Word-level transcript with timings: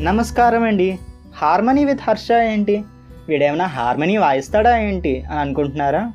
నమస్కారం 0.00 0.62
అండి 0.62 0.98
harmony 1.36 1.84
with 1.84 2.00
Harsha 2.02 2.32
ఏంటి? 2.32 2.84
వీడేమైనా 3.28 3.66
హార్మనీ 3.66 4.16
వాయిస్తాడా 4.16 4.78
ఏంటి 4.78 5.22
అని 5.22 5.40
అనుకుంటున్నారా? 5.40 6.12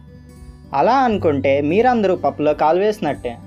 అలా 0.74 0.94
అనుకుంటే 0.94 1.62
మీరందరూ 1.62 2.16
పప్పులో 2.16 2.54
కాలు 2.54 2.80
వేసినట్టే. 2.80 3.38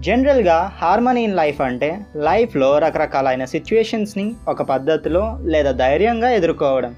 జనరల్గా 0.00 0.72
హార్మనీ 0.76 1.24
ఇన్ 1.24 1.36
లైఫ్ 1.36 1.60
అంటే 1.60 2.00
లైఫ్లో 2.16 2.78
రకరకాలైన 2.78 3.44
సిచ్యువేషన్స్ని 3.44 4.34
ఒక 4.48 4.62
పద్ధతిలో 4.62 5.38
లేదా 5.42 5.72
ధైర్యంగా 5.72 6.30
ఎదుర్కోవడం. 6.30 6.94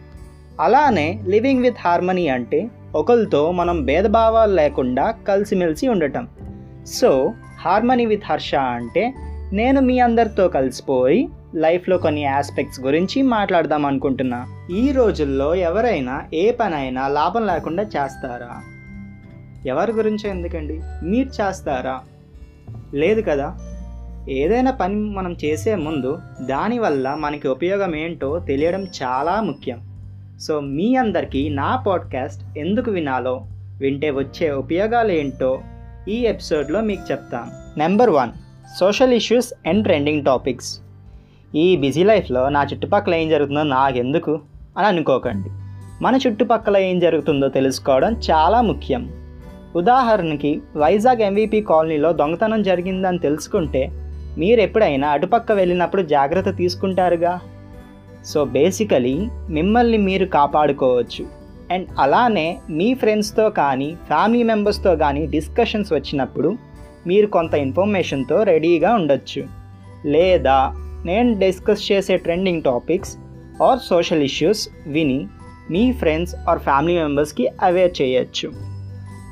అలానే 0.60 1.20
లివింగ్ 1.28 1.62
విత్ 1.62 1.76
హార్మనీ 1.80 2.28
అంటే 2.28 2.68
ఒకరితో 2.94 3.52
మనం 3.52 3.84
భేదభావాలు 3.84 4.54
లేకుండా 4.54 5.14
కలిసిమెలిసి 5.28 5.88
ఉండటం. 5.88 6.28
సో 6.86 7.32
హార్మనీ 7.64 8.06
విత్ 8.06 8.24
హర్ష 8.24 8.54
అంటే 8.54 9.14
నేను 9.54 9.80
మీ 9.80 9.98
అందరితో 9.98 10.48
కలిసిపోయి 10.48 11.28
లైఫ్లో 11.54 11.98
కొన్ని 11.98 12.26
ఆస్పెక్ట్స్ 12.26 12.80
గురించి 12.80 13.22
మాట్లాడదాం 13.22 13.86
అనుకుంటున్నా. 13.86 14.46
ఈ 14.70 14.92
రోజుల్లో 14.92 15.54
ఎవరైనా 15.54 16.22
ఏ 16.34 16.52
పనైనా 16.52 17.08
లాభం 17.08 17.46
లేకుండా 17.46 17.82
చేస్తారా? 17.82 18.62
ఎవరి 19.66 19.92
గురించి 19.92 20.30
ఎందుకండి? 20.30 20.80
మీరు 21.02 21.28
చేస్తారా? 21.28 22.00
లేదు 22.94 23.20
కదా? 23.20 23.58
ఏదైనా 24.28 24.70
పని 24.70 24.94
మనం 24.94 25.36
చేసే 25.44 25.74
ముందు 25.74 26.18
దానివల్ల 26.40 27.14
మనకి 27.14 27.48
ఉపయోగం 27.48 27.96
ఏంటో 27.96 28.38
తెలియడం 28.38 28.84
చాలా 28.84 29.40
ముఖ్యం. 29.40 29.80
సో 30.40 30.60
మీ 30.60 30.96
అందరికీ 30.96 31.48
నా 31.48 31.76
పాడ్కాస్ట్ 31.76 32.58
ఎందుకు 32.58 32.90
వినాలో 32.90 33.46
వింటే 33.78 34.10
వచ్చే 34.10 34.50
ఉపయోగాలు 34.50 35.12
ఏంటో 35.12 35.60
ఈ 36.08 36.14
ఎపిసోడ్లో 36.14 36.80
మీకు 36.80 37.12
చెప్తాను. 37.12 37.78
Number 37.78 38.10
one 38.10 38.30
social 38.80 39.12
issues 39.12 39.68
and 39.68 39.84
trending 39.84 40.24
topics. 40.24 40.80
ఈ 41.54 41.76
బిజీ 41.76 42.04
లైఫ్లో 42.04 42.48
నా 42.48 42.62
చుట్టుపక్కల 42.62 43.14
ఏం 43.14 43.28
జరుగుతుందో 43.28 43.62
నాకెందుకు 43.62 44.40
అని 44.78 44.86
అనుకోకండి. 44.86 45.48
మన 46.02 46.18
చుట్టుపక్కల 46.26 46.76
ఏం 46.76 46.98
జరుగుతుందో 46.98 47.48
తెలుసుకోవడం 47.48 48.12
చాలా 48.12 48.60
ముఖ్యం. 48.60 49.12
ఉదాహరణకి 49.76 50.62
వైజాగ్ 50.76 51.20
ఎంవీపీ 51.20 51.60
కాలనీలో 51.60 52.12
దొంగతనం 52.12 52.62
జరిగిందని 52.62 53.18
తెలుసుకుంటే 53.18 53.90
మీరు 54.38 54.60
ఎప్పుడైనా 54.60 55.08
అటుపక్క 55.08 55.52
వెళ్ళినప్పుడు 55.52 56.02
జాగ్రత్త 56.02 56.50
తీసుకుంటారుగా? 56.50 57.40
సో 58.24 58.44
బేసికలీ 58.44 59.28
మిమ్మల్ని 59.48 59.98
మీరు 59.98 60.26
కాపాడుకోవచ్చు. 60.26 61.26
అండ్ 61.70 61.88
అలానే 61.98 62.58
మీ 62.70 62.94
ఫ్రెండ్స్తో 62.94 63.50
కానీ 63.50 63.94
ఫ్యామిలీ 64.06 64.42
మెంబర్స్తో 64.42 64.96
కానీ 64.96 65.26
డిస్కషన్స్ 65.26 65.92
వచ్చినప్పుడు 65.92 66.73
మీరు 67.06 67.26
కొంత 67.26 67.54
ఇన్ఫర్మేషన్తో 67.54 68.42
రెడీగా 68.42 68.94
ఉండొచ్చు. 68.94 69.44
లేదా 70.06 70.72
నేను 71.06 71.38
డిస్కస్ 71.38 71.92
చేసే 71.92 72.16
trending 72.16 72.62
topics 72.62 73.16
or 73.62 73.78
social 73.78 74.22
issues 74.22 74.68
విని 74.86 75.26
మీ 75.70 75.92
ఫ్రెండ్స్ 75.92 76.34
ఆర్ 76.48 76.58
ఫ్యామిలీ 76.58 76.98
మెంబర్స్కి 76.98 77.48
అవేర్ 77.62 78.02
చేయొచ్చు. 78.02 78.52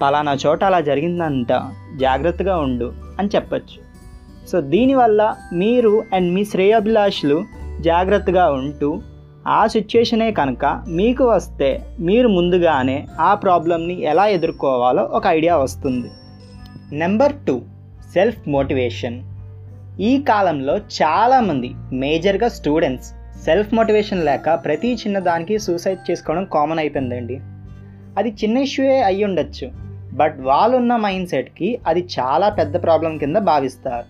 పలానా 0.02 0.36
చోట 0.46 0.64
అలా 0.64 0.80
జరిగిందంట 0.80 1.62
జాగ్రత్తగా 1.96 2.56
ఉండు 2.56 2.92
అని 3.18 3.28
చెప్పచ్చు. 3.34 3.82
సో 4.48 4.60
దీనివల్ల 4.60 5.34
మీరు 5.52 6.02
అండ్ 6.12 6.34
మీ 6.34 6.44
శ్రేయాభిలాషులు 6.44 7.44
జాగ్రత్తగా 7.80 8.50
ఉంటూ 8.50 9.02
ఆ 9.48 9.66
సిచ్యుయేషనే 9.66 10.30
కనుక 10.30 10.84
మీకు 10.88 11.24
వస్తే 11.24 11.86
మీరు 12.00 12.28
ముందుగానే 12.28 13.06
ఆ 13.20 13.34
ప్రాబ్లమ్ని 13.34 14.02
ఎలా 14.02 14.26
ఎదుర్కోవాలో 14.26 15.02
ఒక 15.02 15.26
ఐడియా 15.26 15.56
వస్తుంది. 15.56 16.10
నెంబర్ 17.00 17.32
టూ 17.46 17.54
సెల్ఫ్ 18.14 18.48
మోటివేషన్ 18.48 19.16
ఈ 20.00 20.10
కాలంలో 20.22 20.78
చాలామంది 20.96 21.70
మేజర్గా 21.92 22.48
స్టూడెంట్స్ 22.48 23.08
సెల్ఫ్ 23.44 23.70
మోటివేషన్ 23.74 24.24
లేక 24.24 24.54
ప్రతి 24.64 24.90
చిన్నదానికి 24.94 25.58
సూసైడ్ 25.58 26.10
చేసుకోవడం 26.10 26.44
కామన్ 26.52 26.78
అయిపోయిందండి. 26.78 27.36
అది 28.18 28.30
చిన్న 28.30 28.58
ఇష్యూయే 28.58 28.98
అయి 29.02 29.24
ఉండొచ్చు 29.24 29.68
బట్ 30.16 30.36
వాళ్ళున్న 30.40 30.96
మైండ్ 30.96 31.28
సెట్కి 31.28 31.78
అది 31.86 32.02
చాలా 32.18 32.48
పెద్ద 32.48 32.82
ప్రాబ్లం 32.82 33.18
కింద 33.18 33.36
భావిస్తారు. 33.36 34.06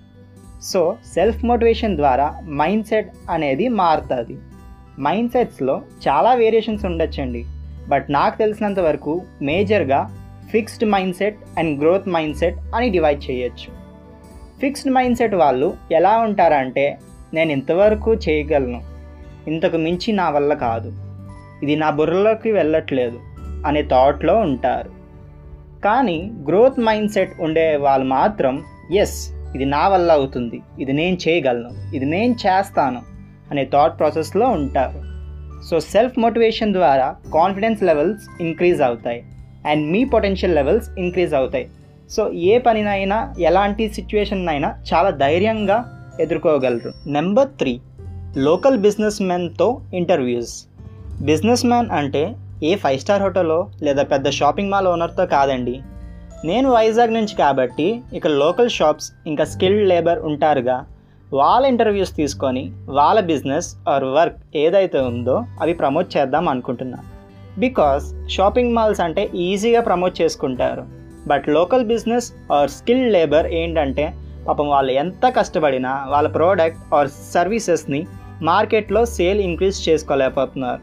సో 0.62 0.96
సెల్ఫ్ 1.14 1.44
మోటివేషన్ 1.44 1.96
ద్వారా 1.96 2.26
మైండ్ 2.48 2.86
సెట్ 2.86 3.12
అనేది 3.30 3.68
మారుతుంది. 3.68 4.36
మైండ్ 5.00 5.30
సెట్స్లో 5.30 5.82
చాలా 6.08 6.32
వేరియేషన్స్ 6.34 6.84
ఉండొచ్చండి 6.84 7.44
బట్ 7.88 8.10
నాకు 8.10 8.38
తెలిసినంత 8.38 8.80
వరకు 8.80 9.14
మేజర్గా 9.42 10.00
fixed 10.52 10.84
mind 10.84 11.16
set 11.16 11.36
and 11.58 11.80
growth 11.80 12.08
mind 12.08 12.36
set 12.36 12.56
అని 12.74 12.90
డివైడ్ 12.90 13.30
చేయొచ్చు. 13.30 13.82
ఫిక్స్డ్ 14.60 14.92
మైండ్ 14.92 15.18
సెట్ 15.18 15.34
వాళ్ళు 15.34 15.76
ఎలా 15.92 16.18
ఉంటారంటే 16.18 16.98
నేను 17.34 17.52
ఇంతవరకు 17.52 18.14
చేయగలను. 18.14 18.82
ఇంతకు 19.48 19.76
మించి 19.76 20.12
నా 20.12 20.30
వల్ల 20.30 20.54
కాదు. 20.54 20.92
ఇది 21.62 21.76
నా 21.76 21.90
బుర్రలోకి 21.90 22.52
వెళ్ళట్లేదు 22.52 23.20
అనే 23.66 23.82
థాట్లో 23.82 24.36
ఉంటారు. 24.36 24.90
కానీ 25.84 26.30
గ్రోత్ 26.48 26.80
మైండ్ 26.80 27.10
సెట్ 27.10 27.32
ఉండే 27.40 27.76
వాళ్ళు 27.76 28.06
మాత్రం 28.06 28.64
ఎస్ 28.94 29.32
ఇది 29.54 29.64
నా 29.64 29.88
వల్ల 29.88 30.12
అవుతుంది. 30.12 30.62
ఇది 30.80 30.92
నేను 30.92 31.18
చేయగలను. 31.28 31.96
ఇది 31.96 32.04
నేను 32.04 32.32
చేస్తాను 32.32 33.02
అనే 33.50 33.64
థాట్ 33.64 33.98
ప్రాసెస్లో 33.98 34.48
ఉంటారు. 34.48 35.00
సో 35.70 35.80
సెల్ఫ్ 35.80 36.18
మోటివేషన్ 36.18 36.72
ద్వారా 36.72 37.16
కాన్ఫిడెన్స్ 37.34 37.82
లెవెల్స్ 37.82 38.42
ఇంక్రీజ్ 38.42 38.82
అవుతాయి. 38.82 39.24
అండ్ 39.66 39.90
మీ 39.92 40.04
పొటెన్షియల్ 40.04 40.54
లెవెల్స్ 40.54 40.88
ఇంక్రీజ్ 40.98 41.34
అవుతాయి. 41.34 41.66
సో 42.10 42.32
ఏ 42.32 42.58
పనినైనా 42.58 43.34
ఎలాంటి 43.38 43.88
సిచ్యువేషన్ 43.88 44.48
అయినా 44.48 44.74
చాలా 44.90 45.10
ధైర్యంగా 45.10 45.78
ఎదుర్కోగలరు. 46.20 46.92
నెంబర్ 47.06 47.48
త్రీ 47.48 47.80
లోకల్ 48.36 48.78
బిజినెస్ 48.78 49.22
మెన్తో 49.22 49.80
ఇంటర్వ్యూస్. 49.94 50.66
బిజినెస్ 51.22 51.66
మ్యాన్ 51.66 51.90
అంటే 51.90 52.34
ఏ 52.64 52.76
ఫైవ్ 52.76 52.98
స్టార్ 52.98 53.22
హోటల్లో 53.22 53.68
లేదా 53.82 54.02
పెద్ద 54.02 54.30
షాపింగ్ 54.30 54.70
మాల్ 54.70 54.86
ఓనర్తో 54.86 55.26
కాదండి. 55.26 55.80
నేను 56.44 56.70
వైజాగ్ 56.70 57.14
నుంచి 57.14 57.34
కాబట్టి 57.36 58.00
ఇక్కడ 58.14 58.30
లోకల్ 58.30 58.70
షాప్స్ 58.70 59.12
ఇంకా 59.26 59.44
స్కిల్డ్ 59.44 59.88
లేబర్ 59.88 60.18
ఉంటారుగా. 60.18 60.84
వాళ్ళ 61.32 61.66
ఇంటర్వ్యూస్ 61.66 62.16
తీసుకొని 62.16 62.72
వాళ్ళ 62.88 63.20
బిజినెస్ 63.20 63.76
ఆర్ 63.88 64.04
వర్క్ 64.04 64.56
ఏదైతే 64.56 65.00
ఉందో 65.00 65.44
అవి 65.60 65.74
ప్రమోట్ 65.74 66.16
చేద్దాం 66.16 66.48
అనుకుంటున్నాను 66.48 67.11
బికాస్ 67.58 68.30
షాపింగ్ 68.30 68.74
మాల్స్ 68.74 69.00
అంటే 69.00 69.30
ఈజీగా 69.34 69.80
ప్రమోట్ 69.80 70.20
చేసుకుంటారు. 70.20 70.84
But 71.26 71.48
local 71.48 71.84
business 71.84 72.32
or 72.52 72.70
skill 72.70 73.12
labour 73.12 73.46
ఏంటంటే 73.46 74.12
పాపం 74.48 74.68
వాళ్ళు 74.68 74.92
ఎంత 74.92 75.32
కష్టపడినా 75.36 76.06
వాళ్ళ 76.08 76.28
ప్రోడక్ట్ 76.28 76.94
ఆర్ 76.94 77.08
సర్వీసెస్ని 77.08 78.06
మార్కెట్లో 78.42 79.04
సేల్ 79.04 79.40
ఇంక్రీజ్ 79.40 79.88
చేసుకోలేకపోతున్నారు. 79.88 80.80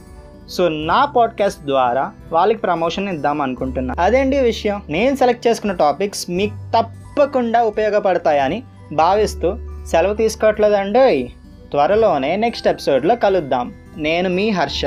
సో 0.49 0.69
నా 0.69 1.05
పాడ్కాస్ట్ 1.05 1.65
ద్వారా 1.65 2.11
వాళ్ళకి 2.31 2.59
ప్రమోషన్ 2.59 3.09
ఇద్దాం 3.09 3.41
అనుకుంటున్నా. 3.41 3.95
అదేంటి 3.99 4.39
విషయం? 4.39 4.81
నేను 4.89 5.15
సెలెక్ట్ 5.15 5.47
చేసుకున్న 5.47 5.73
టాపిక్స్ 5.73 6.29
మీకు 6.29 6.55
తప్పకుండా 6.77 7.63
ఉపయోగపడతాయని 7.63 8.63
భావిస్తూ 8.93 9.57
సెలవు 9.87 10.13
తీసుకోవట్లేదండి 10.13 11.33
త్వరలోనే 11.71 12.35
నెక్స్ట్ 12.35 12.67
ఎపిసోడ్లో 12.67 13.15
కలుద్దాం. 13.15 13.73
నేను 13.97 14.29
మీ 14.29 14.49
హర్ష. 14.49 14.85